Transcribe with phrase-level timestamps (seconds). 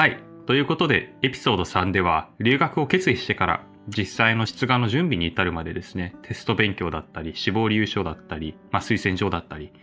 [0.00, 0.16] はい。
[0.46, 9.74] ということで、エピソード3では、留学を決意してから、実際の出願の準備に至るまでですね、テスト勉強だったり、志望理由書だったり、まあ、推薦状だったり、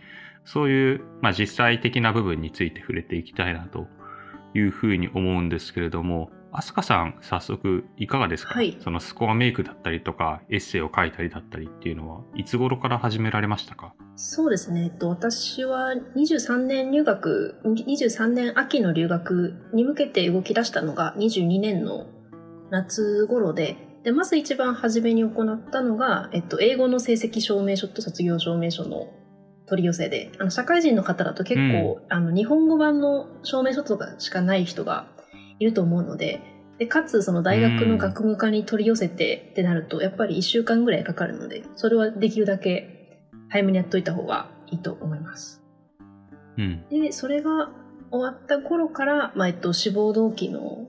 [0.44, 3.86] そういう、まあ、実際的な部分について触れていきたいなと
[4.56, 8.76] いうふうに思うんですけれども、飛鳥さん、早速いかがですか、はい。
[8.80, 13.94] そのスコアメイクだったりとか、エッセイを書いたりだったりっていうのは、いつ頃から始められましたか？
[14.16, 14.84] そうですね。
[14.84, 22.06] えっと、私は23年入学、23年秋の留学に向けて動き出したのが22年の
[22.70, 29.12] 夏頃で、で、まず一番初めに行ったのが、えっと、英語の成績証明書と卒業証明書の
[29.66, 35.06] 取り寄せで、あの、社会人の方だと結構、あの、日本語版の証明書とかしかない人が
[35.58, 36.40] いると思うので、
[36.78, 45.62] で、かつ、その大学の学務課に取り寄せてってなると、やっぱり1週間ぐらいかかるので、それはできるだけ早めにやっといた方がいいと思います。
[46.56, 46.84] うん。
[46.88, 47.70] で、それが
[48.10, 50.88] 終わった頃から、まあ、えっと、志望動機の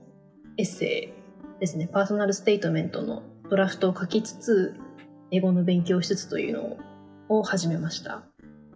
[0.56, 4.76] エッセイですね、パーソナルステートメントのドラフトを書きつつ、
[5.32, 6.76] 英語の勉強をしつつというの
[7.28, 8.22] を始めました。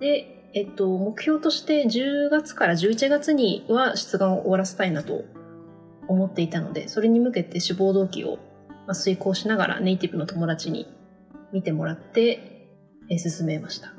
[0.01, 5.25] で、えっと、目標として10月から11月には出願を終わらせたいなと
[6.09, 8.39] 思っていたので、それに向けて志望動機を
[8.87, 10.87] まあ遂行しながらネイティブの友達に
[11.53, 12.69] 見てもらって、
[13.11, 13.93] えー進めました。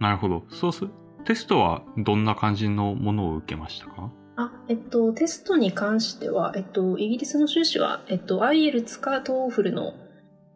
[0.00, 0.44] なるほど。
[0.50, 0.86] そうす
[1.24, 4.10] テストはどんな感じのものを受けましたか？
[4.36, 9.94] あ、えっと、テストに関しては、えっと、イギリスの修士は、えっと、IELTS か TOEFL の、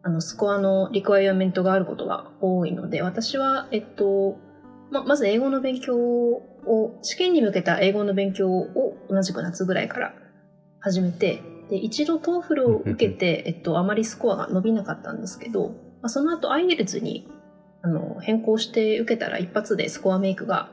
[0.03, 4.37] あの、スコアのリクワイアメントがあることが多いので、私は、えっと、
[4.91, 6.48] ま、まず英語の勉強を、
[7.01, 10.13] 試験に向けた英語の勉強を同じく夏ぐらいから
[10.79, 15.69] 始めて、で、一度 TOEFL を受けて、えっと、あまりスコアが伸びなかったんですけど、
[16.01, 17.29] まあ、その後 IELTS に、
[17.81, 20.71] あの、変更して受けたら一発でスコアメイクが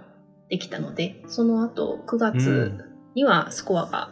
[0.48, 2.84] できたので、その後9月
[3.14, 4.10] にはスコアが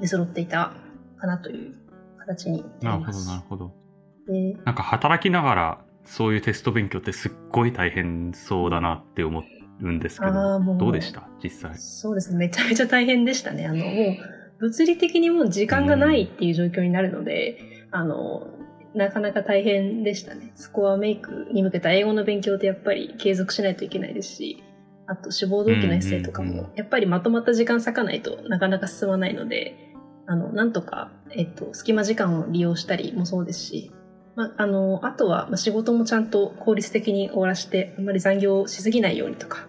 [0.00, 0.72] 出揃っていた
[1.18, 1.74] かなという
[2.18, 3.28] 形になるほど、なります。
[3.28, 3.82] なるほど。
[4.26, 9.40] でなんか働きながらそういうテスト勉強ってすっごい大変そうだなって思
[9.82, 11.28] うんですけあどーもうどうでした？
[11.42, 13.66] 実際そうですね、めちゃめちゃ大変でしたね。
[13.66, 14.16] あの、もう、
[14.60, 17.58] 物理的にもう時間がないっていう状況になるので、
[17.90, 18.46] あの、
[18.94, 20.52] なかなか大変でしたね。
[20.54, 24.62] スコアメイクに向けた英語の勉強ってやっぱり継続しないといけないですし、
[25.06, 29.94] あと志望動機のエッセイとかも、やっぱりまとまった時間割かないとなかなか進まないので、
[30.26, 33.90] あの、なんとか、えっと、隙間時間を利用したりもそうですし、
[34.36, 39.66] まあ、あの、あとは、まあ仕事もちゃんと効率的に終わらして、あんまり残業しすぎないようにとか、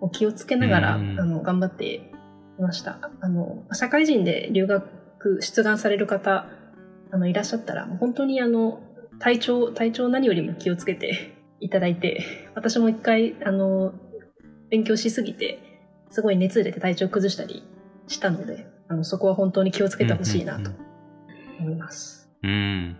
[0.00, 1.94] を気をつけながら、うんあの、頑張って
[2.58, 3.10] いました。
[3.20, 6.46] あの、社会人で留学、出願される方、
[7.10, 8.80] あの、いらっしゃったら、本当にあの、
[9.18, 12.22] 体調、体調何よりも気をつけて いただいて、
[12.54, 13.94] 私も一回、あの、
[14.70, 15.58] 勉強しすぎて、
[16.10, 17.62] すごい熱出て体調崩したり
[18.06, 20.70] したので、あの、そこは本当に気をつけてほしいなと
[21.58, 22.30] 思います。
[22.42, 22.96] うん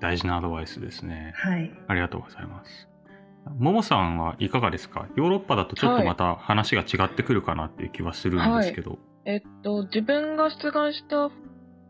[0.00, 1.72] 大事なアドバイスですねはい。
[1.88, 2.88] ありがとうございます
[3.58, 5.06] ももさんはいかがですか？
[5.16, 11.30] ヨーロッパだとちょっとまた話が違ってくるかなっていう気はするんですけど、えっと、自分が出願した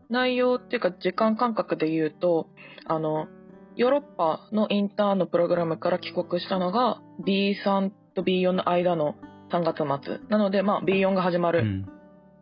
[0.09, 2.49] 内容っていうか時間感覚で言うと、
[2.85, 3.27] あの、
[3.75, 9.15] ヨーロッパのインターンのプログラムから帰国したのが B3 と B4 の間の
[9.51, 10.19] 3月末。
[10.29, 11.85] なので、まあ B4 が始まるうん。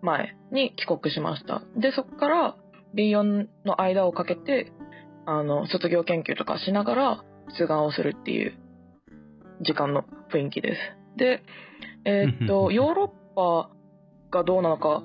[0.01, 1.63] 前に帰国しました。
[1.75, 2.55] で、そこから
[2.95, 4.71] B4 の間をかけて、
[5.25, 7.23] あの、卒業研究とかしながら
[7.57, 8.55] 出願をするっていう
[9.61, 11.17] 時間の雰囲気です。
[11.17, 11.43] で、
[12.05, 13.69] えーっと、ヨーロッパ
[14.31, 15.03] がどうなのか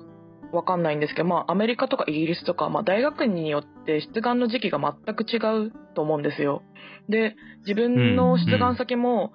[0.51, 6.63] わかんないんですけど、まあ、アメリカとかイギリスとか、まあ、大学によって出願の時期が全く違うと思うんですよ。
[7.09, 9.31] で、自分の出願先も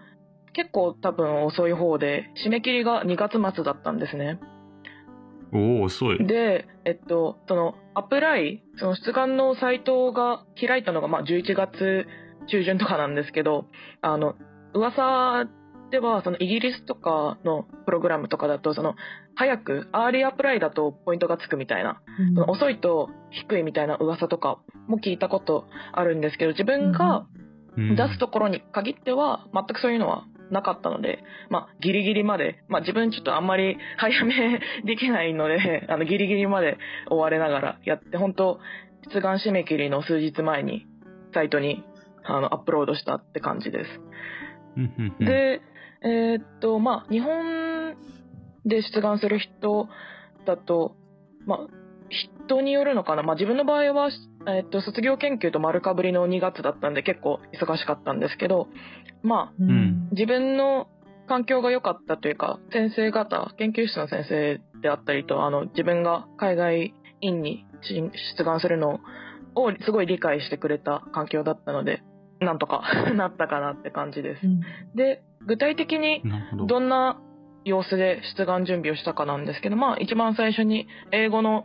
[0.53, 4.39] 結構多分遅い方で、締め切りが2月末だったんですね。
[5.53, 12.07] おお遅いで、えっと、その、アプライ、その出願のサイトが開いたのが、まあ、11月
[12.49, 13.67] 中旬とかなんですけど、
[14.01, 14.35] あの、
[14.75, 15.47] 噂
[15.91, 18.95] では、その、イギリスとかのプログラムとかだと、その、
[19.35, 22.01] 早く、 early apply だとポイントがつくみたいな、
[22.35, 24.59] その遅いと低いみたいな噂とか
[24.89, 27.27] も聞いたことあるんですけど、自分が
[27.77, 36.79] うん出すところに限っては、全くそういうのはなかったので、まあ、ギリギリまで、まあ、自分ちょっとあんまり早めできないので、 あの、ギリギリまで
[37.11, 38.61] 追われながらやって、本当
[39.13, 40.87] 出願締め切りの数日前に、
[41.33, 41.85] サイトに、
[42.25, 44.01] あの、アップロードしたって感じです。
[45.19, 45.61] で、
[46.03, 47.95] えーっと、まあ、日本
[48.65, 49.89] で出願する人
[50.45, 50.97] だと、
[51.47, 51.59] まあ、
[52.09, 53.23] 人によるのかな。
[53.23, 54.11] まあ、自分の場合は、
[54.47, 58.69] えーっと、卒業研究と丸かぶりの2月だったんで結構忙しかったんですけど、
[59.23, 60.89] まあ、ん自分の
[61.27, 69.01] 環境が良かったというか、先生方、研究室の先生であったりと、あの、自分が海外院に出願するの
[69.55, 72.03] をすごい理解してくれた環境だったので、
[72.41, 72.83] なんとか
[73.15, 74.47] なったかなって感じです。
[74.47, 74.61] うん
[74.95, 76.23] で、具体的に
[76.57, 76.67] ど。
[76.67, 77.21] どんな
[77.65, 81.65] 様子で出願準備をしたかなんですけど、まあ一番最初に英語の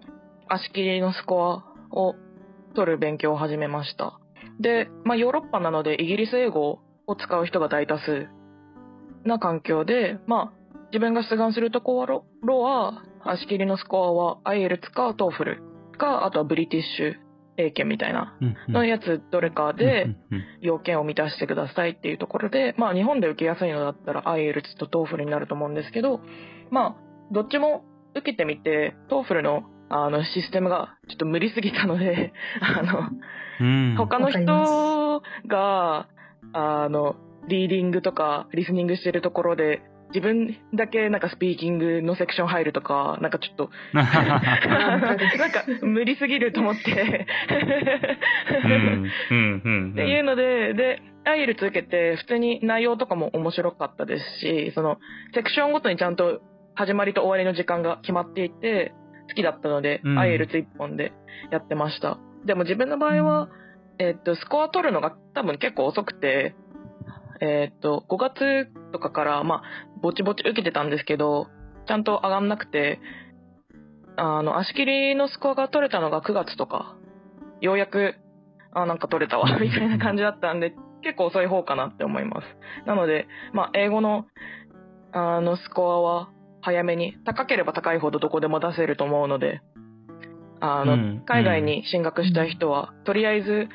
[0.50, 1.64] 足切りのスコア
[1.96, 2.16] を
[2.76, 4.20] 取る勉強を始めました。
[4.60, 8.28] で、まあヨーロッパなのでイギリス英語を使う人が大多数
[9.26, 17.31] な環境で、まあ自分が出願するところは、足切りのスコアは IELTS か TOEFL か、あとはブリティッシュ
[17.66, 18.38] 英検みたいな
[18.68, 20.08] のやつどれかで、
[20.62, 26.22] 要件を満たしてくださいっていうところで、まあ日本で受けやすいのだったら IELTS と TOEFL になると思うんですけど、
[26.70, 26.96] まあ
[27.32, 27.84] どっちも
[28.16, 29.64] 受けてみて、TOEFL の
[29.94, 33.10] あのシステムがちょっと無理すぎたので、 あの、
[33.60, 33.96] うん。
[33.98, 36.08] 他の人が、
[36.54, 37.18] あの、
[37.48, 39.82] リーディングとかリスニングしてるところで、
[40.14, 45.02] 自分だけなんかスピーキングのセクション入るとか、なんかちょっと、 なん
[45.52, 46.82] か無理すぎると思って。
[46.82, 46.86] っ
[49.96, 54.98] ていうので、で、アイエルツ受けて、普通に内容とかも面白かったですし、その、
[55.34, 56.42] セクションごとにちゃんと
[56.76, 58.94] 始まりと終わりの時間が決まっていて、
[59.30, 61.14] 好きだったので、うんアイエルツ一本で
[61.52, 62.18] やってました。
[62.46, 63.50] でも自分の場合は、
[64.00, 66.56] えっと、スコア取るのが多分結構遅くて、
[67.42, 69.62] えっと、5月とかから、まあ、
[70.02, 71.48] ぼちぼち受けてたんですけど、
[71.88, 73.00] ちゃんと上がんなくて、
[74.16, 76.96] あの、足切りのスコアが取れたのが9月とか、
[77.60, 78.16] ようやく、
[78.74, 82.48] あ、なんか取れたわ、 みたいな感じだったんで、結構遅い方かなって思います。
[82.86, 84.26] なので、まあ、英語の、
[85.12, 86.30] あの、スコアは
[86.62, 89.62] 早めに、高ければ高いほどどこでも出せると思うので、
[90.60, 93.68] あの、うん海外に進学したい人は、とりあえず、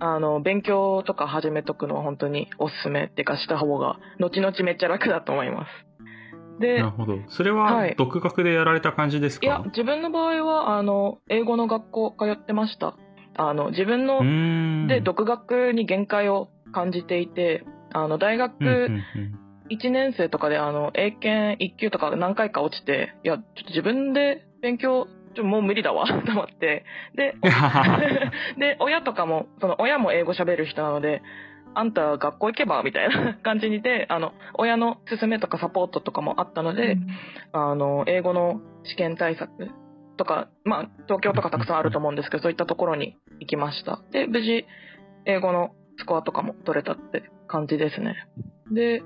[0.00, 6.60] あの、勉強とか始めとくのは本当におすすめっていうかした方が、後々めっちゃ楽だと思います。
[6.60, 7.18] でなる、ほど。
[7.28, 12.96] それははい独学でやられた感じですか、いや、自分の場合は、あの、英語の学校通ってました。
[13.36, 26.84] あの、自分ので、独学に限界を感じていて、あの、大うんうん学うん1年生とかで、あの、英検1級とか何回か落ちて、いや、ちょっと自分で勉強、ちょもう無理だわ、 と思って。
[27.14, 27.34] で、
[28.58, 31.22] で、親とかも、その親も英語喋る人なので、
[31.74, 32.82] あんた学校行けば？
[32.82, 36.96] みたいな 感じにで、あの、親の勧めとかサポートとかもあったので、
[37.52, 39.70] あの、英語の試験対策
[40.16, 44.00] とか、まあ、東京とかたくさんあると思うんですけど、そういったところに行きました。
[44.10, 44.66] で、無事、
[45.26, 48.16] 英語のスコアとかも取れたって感じですね。
[48.72, 49.02] で、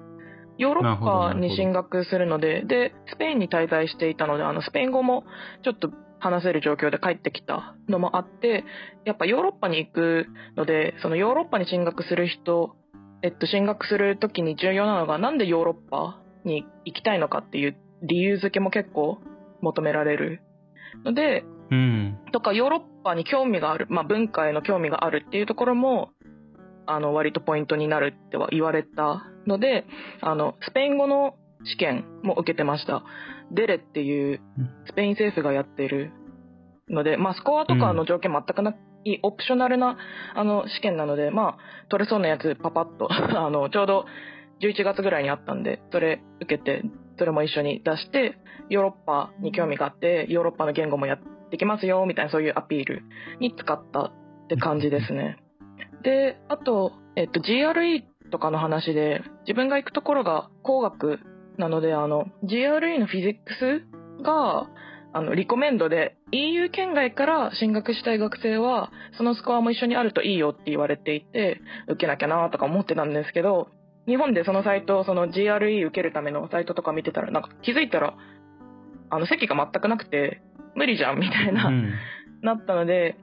[0.59, 5.25] ヨーロッパに進学するので、で、スペインに滞在していたので、あの、スペイン語も
[5.63, 5.91] ちょっと
[6.23, 8.65] 話せる状況で帰ってきたのもあって、
[9.05, 10.27] やっぱヨーロッパに行く
[10.57, 12.77] ので、そのヨーロッパに進学する人、
[13.23, 19.19] えっと、進学するときに重要なのが、なんでヨーロッパに行きたいのかっていう理由付けも結構
[19.61, 20.43] 求められる
[21.05, 22.19] ので、うん。
[22.33, 26.11] とかヨーロッパに興味がある、まあ、文化への興味があるっていうところも
[26.87, 29.87] あの割とポイントになるっては言われたので
[30.21, 31.35] あのスペイン語の
[31.65, 33.05] 試験も受けてました
[33.53, 34.41] デレっていう
[34.87, 36.11] スペイン政府がやってる
[36.89, 39.97] ので、まあ、スコアとかの条件全くないオプショナルな
[40.35, 44.06] あの試験なので、まあ、取れそうなやつパパッと あのちょうど
[44.61, 46.82] 11月ぐらいにあったんでそれ受けて
[47.19, 51.19] それも一緒に出してヨーロッパに興味があってヨーロッパの言語もやっ
[51.51, 53.03] てきますよみたいなそういうアピール
[53.41, 54.13] に使ったっ
[54.49, 55.39] て感じですね。
[56.03, 61.21] であと、えっと、GRE とかの話で自分が行くところが工学
[61.59, 64.69] なのであの GRE のフィジックスが
[65.15, 73.69] あのリコメンドで EU 圏外から進学したい学生はそのスコアも一緒にあるといいよって言われていて受けなきゃなとか思ってたんですけど
[74.06, 78.17] 日本でそのサイトその GRE 受けるためのサイトとか見てたらなんか気づいたら
[79.11, 80.41] あの席が全くなくて
[80.75, 81.93] 無理じゃんみたいな、うん。
[82.43, 83.17] なったので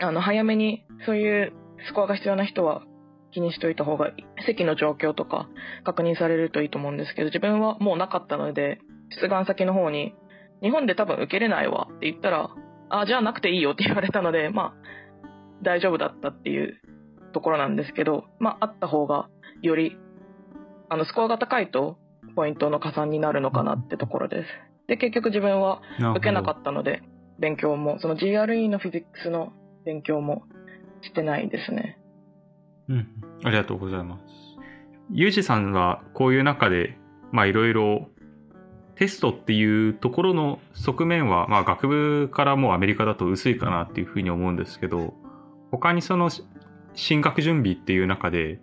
[0.00, 1.52] あの早めにそういう
[1.88, 2.82] スコアが必要な人は
[3.32, 5.48] 気にしといた方がいい席の状況とか
[5.84, 8.80] 確認されるといいと思うんですけど自分はもうなかったので
[9.20, 10.14] 出願先の方に
[10.62, 12.50] 日本で多分受けれないわって言ったら
[12.90, 14.74] あじゃあなくていいよって 言われたのでまあ
[15.62, 16.80] 大丈夫だったっていう
[17.32, 19.28] ところなんですけどまああった方が
[19.62, 19.96] より
[20.88, 21.98] あのスコアが高いと
[22.34, 24.48] ポイントの加算になるのかなってところです。
[24.86, 25.82] で結局自分は
[26.16, 27.02] 受けなかったので
[27.38, 29.52] 勉強もその GRE のフィジックスの
[29.84, 30.44] 勉強も
[31.02, 31.98] してないですね
[32.88, 33.06] うん、
[33.44, 34.22] ありがとうございます。
[35.10, 36.98] ゆうじさんはこういう中で、
[37.32, 38.08] まあいろいろ
[38.96, 45.14] テストっていうところの側面は、まあ学部からもうアメリカだと薄いかなっていうふうに思うんですけど、
[45.70, 46.44] 他にそのし
[46.94, 48.60] 進学準備っていう中で、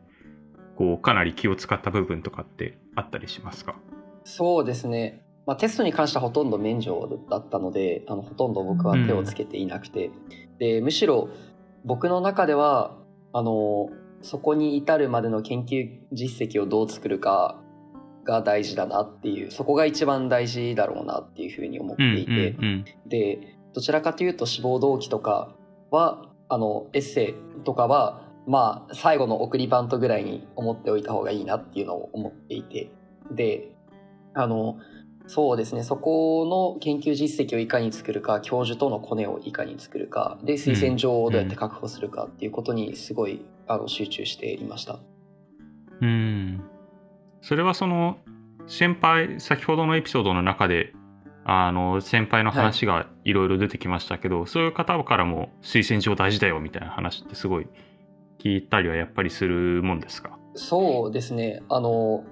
[0.75, 3.75] こうかなり気を使った部分とかってあったりしますか？
[4.23, 5.21] そうですね。
[5.45, 10.09] まあ、テストに関してはほとんど免除だったので、あのほとんど僕は手をつけていなくて、
[10.57, 11.29] でむしろ
[11.85, 12.97] 僕の中では
[13.31, 13.89] あの
[14.25, 17.61] そこに至るまでの研究実績をどう作るか
[18.23, 25.53] が大事だなっていうそこが一番大事だろうなっていうふうに思っていて、うんうんでどちらかというと志望動機とか
[25.91, 32.89] はあのエッセイとかはまあ最後の送りバントぐらいに思っておいた方がいいなっていうのを思っていて。
[33.31, 33.71] で
[34.33, 34.77] あの
[35.27, 35.83] そうですね。
[35.83, 44.99] そこの研究実績をいかに作るか教授とのコネをいかに作るかで推薦状をどうやって確保するかっていうことにすごいあの集中していました。
[46.01, 46.07] うん。
[46.07, 46.63] うん
[47.41, 48.17] それはその
[48.65, 50.93] 先輩先ほどのエピソードの中で
[51.43, 57.67] あの先輩の話がいろいろ出てきましたけど、そういう方からも推薦状大事だよみたいな話ってすごい
[58.39, 60.39] 聞いたりはやっぱりするもんですか？
[60.55, 61.61] そうですね。
[61.69, 62.23] あの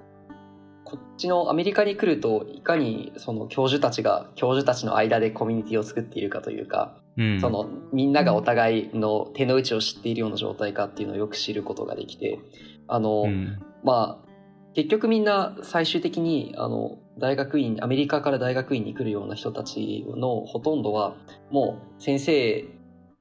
[0.94, 7.40] こっちのアメリカに来るといかにその教授たちが教授たちの間でコミュニティを作っているかというか、うん。
[7.40, 12.38] そのみんながお互いの手の内を知っているような状態かっていうのをよく知ることができて
[12.86, 13.60] あの、うん。
[13.82, 14.28] まあ
[14.74, 21.16] 結局みんな最終的にあの大学院アメリカから大学院に来るような人たちのほとんどは
[21.50, 22.64] もう先生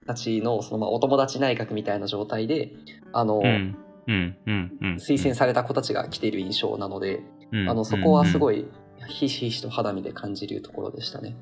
[0.06, 2.74] たちのそのまあお友達内閣みたいな状態で
[3.14, 7.70] あの、うん推薦された子たちが来ている印象なので、うん。
[7.70, 8.66] あのそこはすごい、い
[9.08, 11.36] ひしひしと肌身で感じるところでしたね。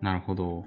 [0.00, 0.64] なるほど。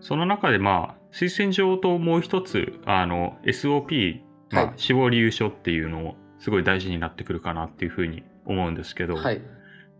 [0.00, 4.74] その中でまあ推薦状ともう一つあの SOP、まあはい。
[4.76, 9.40] 死亡理由書っていうのをすごい大事になってくるかなっていうふうに思うんですけど、はい、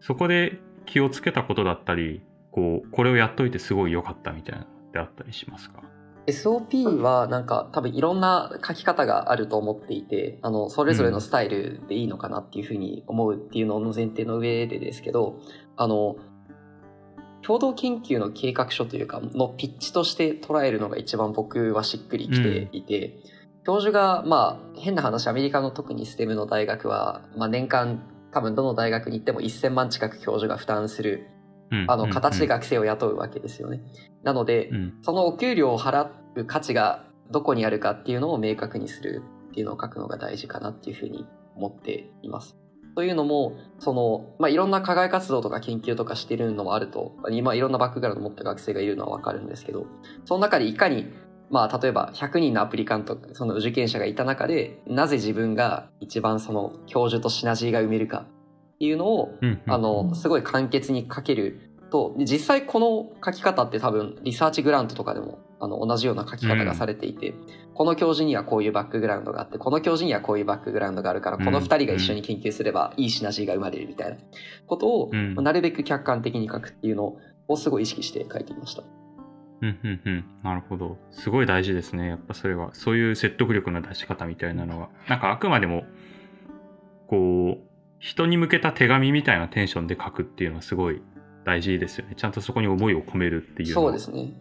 [0.00, 5.82] そこで気をつけたことだったりこうこれをやっといてすごい良かったみたいなのってあったりしますか？
[6.26, 15.40] SOP はなんか多分いろんな書き方があると思っていてあのそれぞれのスタイルでいいのかなっていうふうに思うっていうのの前提の上でですけど
[15.76, 16.16] あの
[17.42, 23.18] 共同研究の計画書というかのピッチとして捉えるのが一番僕はしっくりきていて、
[23.66, 28.00] 教授がまあ変な話アメリカの特に STEM の大学は、まあ、年間
[28.32, 31.26] 多分どの大学に行っても1000万近く教授が負担する
[31.88, 33.82] あの形で学生を雇うわけですよね。
[34.22, 41.26] なので、うんそのお給料を払う価値がどこにあるかっていうのを明確にするっていうのを書くのが大事かなっていうふうに
[41.56, 42.56] 思っています。
[42.94, 49.86] というのも、その、まあ、いろんな課外活動とか研究とかしてるのもあると、今いろんなバックグラウンドを持った学生がいるのはわかるんですけど、
[50.24, 51.06] その中でいかに、
[51.50, 58.26] まあ、例えば100人のアプリカント、その受験者がいた中で、なぜ自分が一番その教授とシナジーが埋めるか
[58.82, 67.32] っていうのを、うんうんあの、すごい簡潔に書けると、で実際この書き方って多分リサーチグラントとかでもあの同じような書き方がされていて、
[67.74, 74.16] この教授にはこういうバックグラウンドがあって、この教授にはこういうバックグラウンドがあるから、この二人が一緒に研究すればいいシナジーが生まれるみたいな
[74.66, 75.34] ことを、うん。
[75.36, 78.82] なるべく客観的に書くっていうのをすごい意識して書いていました。
[79.60, 80.24] うんうんうん。
[80.42, 80.98] なるほど。
[81.12, 82.08] すごい大事ですね。
[82.08, 82.70] やっぱそれは。
[82.72, 84.88] そういう説得力の出し方みたいなのは。
[85.08, 85.84] なんかあくまでも
[87.06, 87.71] こう
[88.02, 91.00] 人に向けた手紙みたいなテンションで書くっていうのはすごい
[91.44, 94.32] 大事ですよねちゃんとそこに思いを込めるっていうそうですね。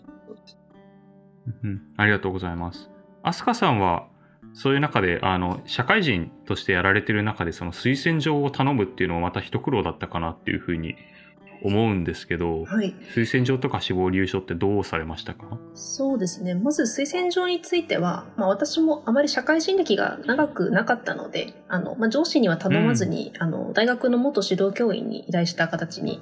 [1.64, 2.90] うんありがとうございます。
[3.22, 4.08] 飛鳥さんは
[4.54, 10.96] そういう中であの社会人としてやられてる中でその推薦状を頼むっていうのはまた一苦労だったかなっていうふうに
[11.64, 12.96] 思うんですけど、はい。
[13.16, 15.60] 推薦状とか死亡理由書ってどうされましたか？
[15.74, 16.56] そうですね。
[16.56, 26.22] まず推薦状については、まあ、私もあまり社会人歴が長くなかったので、あの、まあ、上司には頼まずに、あの、大学の元指導教員に依頼した形に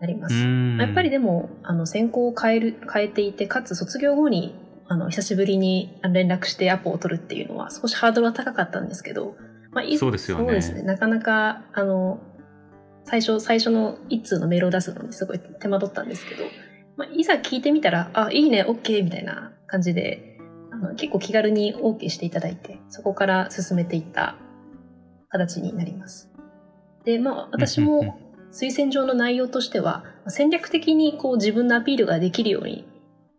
[0.00, 0.34] なります。
[0.44, 4.54] まあやっぱりでも、あの、専攻を変える、変えていて、かつ卒業後に、
[4.88, 9.36] あの、久しぶりに連絡してアポを取るっていうのは少しハードルは高かったんですけど、
[9.70, 10.82] まあ、いそうですよねそうですね。
[10.82, 12.20] なかなか、あの、
[13.08, 16.44] 最初、最初の一通のメールを出すのにすごい手間取ったんですけど、
[16.98, 20.38] まあ、いざ聞いてみたら、あ、いいね、OK みたいな感じで、
[20.70, 24.36] あの結構気軽に OK していただいて、そこから進めていった
[25.30, 26.30] 形になります。
[27.06, 28.20] で、まあ、私も
[28.52, 32.86] 推薦状の内容としては、戦略的にこう自分のアピールができるように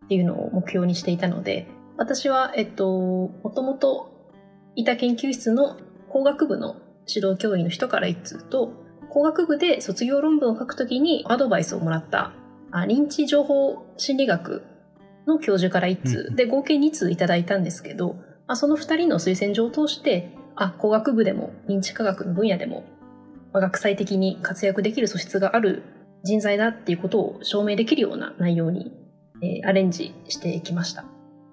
[0.04, 4.32] っていうのを目標にしていたので、私は、えっと、もともと
[4.74, 5.76] いた研究室の
[6.08, 6.74] 工学部の
[7.06, 8.72] 指導教員の人から一通と、
[9.10, 12.32] 工学部で卒業論文を書くときにアドバイスをもらった
[12.70, 14.62] あ認知情報心理学
[15.26, 16.28] の教授から一通。
[16.30, 18.14] うんで合計2通いただいたんですけど、
[18.46, 22.84] まあ、その2人の推薦状を通してあ工学部でも認知科学の分野でも、
[23.52, 25.82] まあ学際的に活躍できる素質がある
[26.22, 28.92] 人材だっていうことを証明できるような内容に、
[29.42, 31.04] えーアレンジしていきました。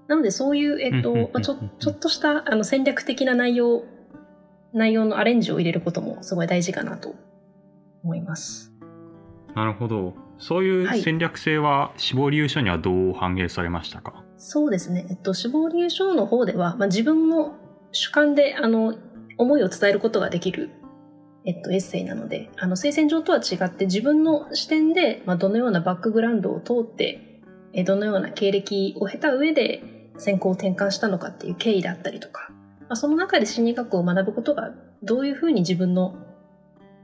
[0.07, 3.83] なのでそういう、えっとちょちょっとしたあの戦略的な内容
[4.73, 7.15] 内容のアレンジを入れることもすごい大事かなと
[8.07, 8.73] 思います。
[9.53, 10.13] なるほど。
[10.39, 15.05] そういう戦略性は死亡理由書にはどう反映されましたか、そうですね。
[15.09, 17.55] えっと、死亡理由書の方では、まあ、自分の
[17.91, 18.95] 主観で、あの、
[19.37, 20.69] 思いを伝えることができる、
[21.45, 27.41] えっと、エッセイなので、あの、推薦状とは違って自分の視点で、まあ、どのようなバックグラウンドを通って、
[27.73, 32.49] えどのような経歴を経た上で専攻を転換したのかっていう経緯だったりとか、
[32.81, 34.71] まあ、その中で心理学を学ぶことが
[35.03, 36.15] どういうふうに自分の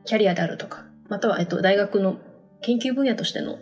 [0.05, 2.17] キャリアであるとか、または、えっと、大学の
[2.62, 3.60] 研究分野としての、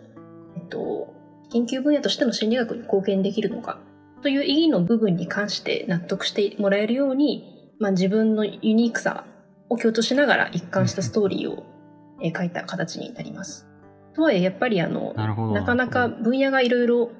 [0.56, 1.14] えっと、
[1.50, 3.78] 研究分野としての心理学に貢献できるのか
[4.22, 9.24] という意義の部分に関して納得してもらえるように、まあ、自分のユニークさ
[9.68, 11.64] を強調しながら一貫したストーリーを
[12.22, 13.66] えー書いた形になります。
[14.14, 15.12] とはいえやっぱりあの。
[15.14, 17.10] なかなか分野がいろいろ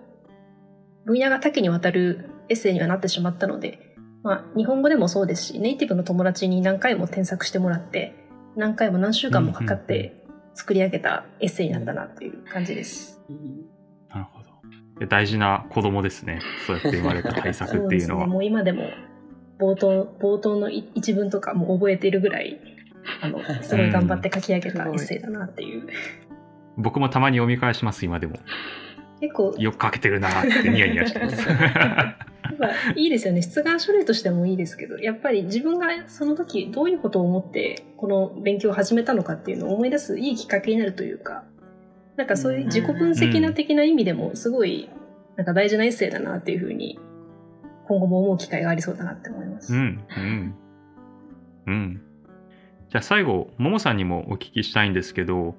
[1.05, 8.15] 分野が多岐にわたるエッセイにはなってしまったので、まあ、日本語でもそうですしネイティブの友達に何回も添削してもらって
[8.57, 10.15] 何回も何週間もかかって
[10.55, 13.21] 作り上げたエッセイになったなっていう感じです。
[14.11, 14.51] なるほど。
[15.01, 16.41] で大事な子供ですね。
[16.67, 18.27] そうやって生まれた対策っていうのそうね、は。
[18.27, 18.85] もう今でも
[19.59, 22.61] 冒頭冒頭のい一文とかも覚えているぐらい
[23.21, 25.89] あのすごい頑張って書き上げたエッセイだなっていう、
[26.77, 28.39] 僕もたまに読み返します、今でも。
[29.21, 31.47] 結構よく書けてるなってニヤニヤしてます。
[32.53, 41.45] やっぱいいですよね出願書類としてもいいですけどやっぱり自分がその時どういうことを思ってこの勉強を始めたのかっていうのを思い出すいいきっかけになるというか
[42.17, 44.91] なんかそういう自己分析な的な意味でもすごい
[45.37, 46.99] なんか大事なエッセイだなっていうふうに
[47.89, 49.75] 今後も思う機会がありそうだなって思います。
[49.75, 50.55] うん、うん。
[51.67, 52.03] うん。
[52.91, 55.57] じゃあ最後、ももさんにもお聞きしたいんですけど、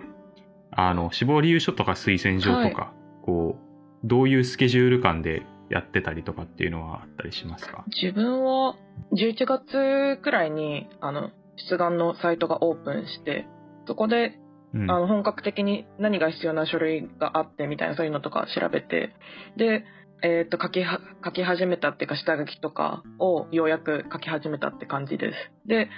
[0.71, 3.57] あの、死亡理由書とか推薦状とか、こ
[4.03, 5.43] う、どういうスケジュール感で
[5.73, 7.83] やってたりとかっていうのはあったりしますか？
[7.87, 8.75] 自分は
[9.11, 11.31] 11月くらいにあの
[11.69, 13.47] 出願のサイトがオープンして
[13.87, 14.39] そこで
[14.73, 14.89] うん。
[14.89, 19.11] あの本格的に何が必要な書類があってみたいなそういうのとか調べて
[19.55, 19.85] で、
[20.23, 25.89] えー、と書きは書き始めたっていうか下書きとかをようやく書き始めたって感じですで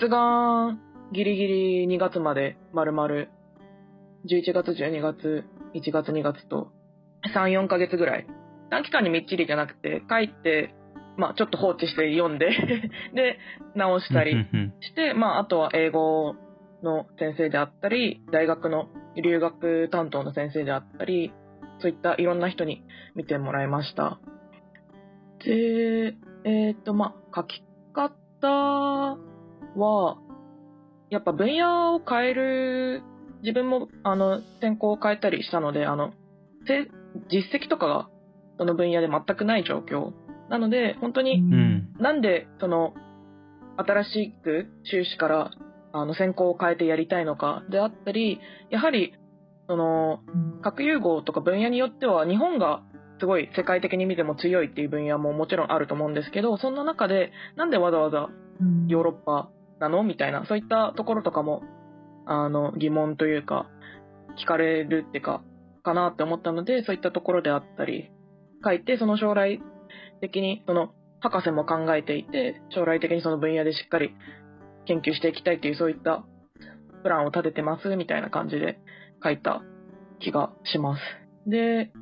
[0.00, 0.78] 出願
[1.12, 6.70] ギリギリ2月まで丸々11月12月1月2月と
[7.34, 8.26] 34ヶ月ぐらい
[8.70, 10.74] 短期間にみっちりじゃなくて書いて
[11.16, 12.50] まあちょっと放置して読んで
[13.14, 13.38] で
[13.74, 14.32] 直したり
[14.80, 16.34] して、まあ、あとは英語
[16.82, 21.32] の先生であったり、大学の留学担当の先生であったり、
[21.78, 24.18] そういったいろんな人に見てもらいました。
[25.44, 29.18] で、えっ、と、まあ、書き方
[29.76, 30.18] は、
[31.10, 33.02] やっぱ分野を変える、
[33.42, 36.12] 自分も、あの、専攻を変えたりしたので、あの、
[36.66, 36.88] せ
[37.30, 38.09] 実績とかが、
[38.60, 40.12] その分野で全くない状況。
[40.50, 41.42] なので、本当に。
[41.98, 42.92] なんで、その、
[43.78, 45.50] 新しく修士から、
[45.94, 49.14] あの、専攻を変えてやりたいのかであったり、やはり、
[49.66, 50.20] その、
[50.60, 52.82] 核融合とか分野によっては、日本が
[53.18, 58.28] すごい世界的に見ても強いっていう分野ももちろんあると思うんですけど、そんな中で、なんでわざわざ
[58.88, 60.02] ヨーロッパなの？
[60.02, 61.62] みたいな、そういったところとかも、
[62.26, 63.70] あの、疑問というか、
[64.38, 65.42] 聞かれるっていうか、
[65.82, 68.10] かなって思ったので、そういったところであったり、
[68.64, 69.60] 書いて、その将来
[70.20, 74.14] 的に、その、博士も考えていて、将来的にその分野でしっかり
[74.86, 76.24] 研究していきたいっていう、そういった
[77.02, 78.78] プランを立ててます、みたいな感じで
[79.22, 79.62] 書いた
[80.18, 81.02] 気がします。
[81.46, 81.92] で、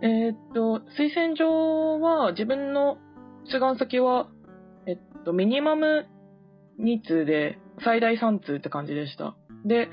[0.00, 2.98] えーっと、推薦状は自分の
[3.52, 4.28] 出願先は、
[4.86, 6.06] えっと、ミニマム
[6.80, 9.34] 2通で最大3通って感じでした。
[9.64, 9.88] で、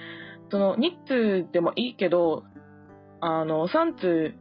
[0.51, 2.43] その2通でもいいけど、
[3.19, 4.35] あの、3通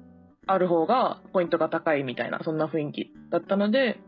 [0.47, 4.01] ある方がポイントが高いみたいな、そんな雰囲気だったので、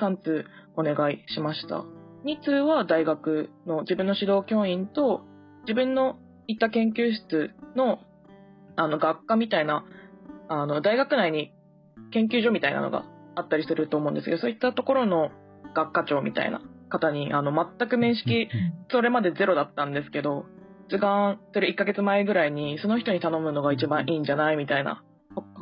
[0.00, 0.44] 3通
[0.76, 1.84] お願いしました。
[2.24, 5.22] 2通は大学の自分の指導教員と
[5.62, 7.98] 自分の行った研究室の
[8.74, 9.84] あの学科みたいな、
[10.48, 11.52] あの大学内に
[12.12, 15.30] 研究所みたいなのがあったりすると思うんですけど、そういったところの
[15.74, 18.48] 学科長みたいな方にあの全く面識、
[18.90, 20.46] それまでゼロだったんですけど、
[20.88, 25.02] 出願する1ヶ月前ぐらいにその人に頼むのが一番いいんじゃないみたいな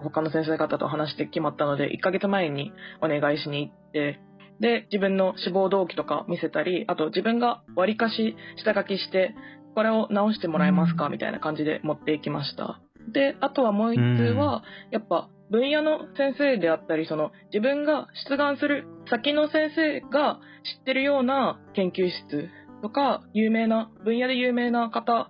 [0.03, 4.21] 他の先生方と話して決まったので、1ヶ月前にお願いしに行って、
[4.61, 9.35] で、自分の志望動機とか見せたり、あと自分が割りかし下書きして、
[9.75, 12.81] これを直してもらえますかみたいな感じで持っていきました。
[13.13, 20.41] で、あとはもう一通は、やっぱ分野の先生であったり、その自分が出願する先の先生が
[20.79, 22.49] 知ってるような研究室
[22.83, 25.29] とか、有名な、分野で有名な方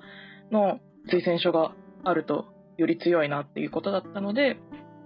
[0.50, 0.81] の
[1.12, 1.72] 推薦書が
[2.05, 2.46] あると
[2.80, 4.58] より強いなっていうことだったので、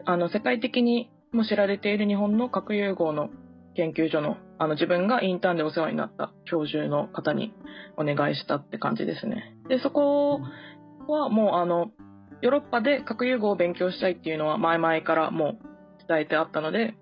[0.04, 3.30] あの、世界的にも知られている日本の核融合の
[3.74, 7.52] 研究所のあの自分がインターンでお世話になった教授の方に
[7.96, 9.56] お願いしたって感じですね。
[9.68, 10.40] でそこ
[11.08, 11.90] はもうあの
[12.40, 16.94] ヨーロッパで核融合を勉強したいっていうのは前々からもう伝えてあったので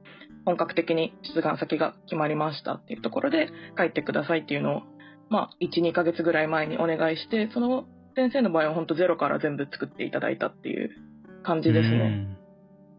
[0.46, 4.82] 本格的に出願先が決まりましたっていうところで帰ってくださいっていうのを、
[5.28, 10.90] まあ、12ヶ月ぐらい前にお願いしてその先生の場合は本当ゼロから全部作っていただいたっていう
[11.42, 11.96] 感じですね。
[11.96, 12.37] うん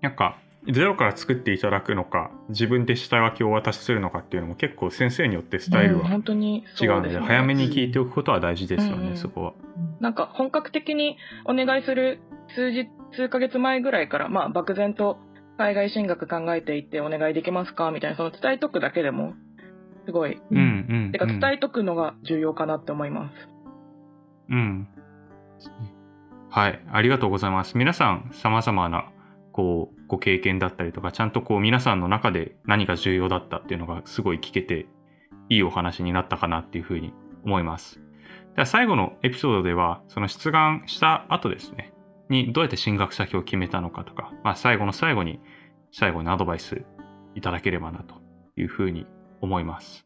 [0.02, 0.38] なんか
[0.72, 9.54] ゼロから作っていただくのか自分で下書きをお渡しするのかっていうのも結構先生によってスタイルはうん本当に違うので,、そうですね早めに聞いておくことは大事ですよね、うんうんそこは。
[10.00, 12.20] なんか本格的にお願いする
[12.56, 15.18] 数日数ヶ月前ぐらいから、まあ、漠然と
[15.58, 19.34] 海外進学考えていてお願いできますかみたいなその伝えとくだけでも
[20.06, 20.62] すごい、うんう
[21.10, 23.34] ん、てか伝えとくのが重要かなって思います。
[24.50, 24.88] うん。
[26.50, 27.78] はい、ありがとうございます。
[27.78, 29.06] 皆さん、様々な、
[29.52, 34.86] こう、ご経験だったりとか、ちゃんとこう、皆さんの中で何が重要だったっていうのがすごい聞けて、
[35.50, 38.00] いいお話になったかなっていうふうに思います。
[38.56, 41.94] では、最後のエピソードでは、その出願した後ですね、
[42.30, 45.40] にどうやって進学先を決めたのかとか、まあ、最後の最後に、
[45.92, 46.84] 最後にアドバイス
[47.36, 48.16] いただければなと
[48.58, 49.08] いうふうに
[49.42, 50.06] 思います。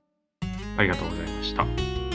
[0.78, 2.07] ありがとうございました。